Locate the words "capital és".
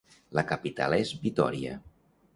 0.51-1.13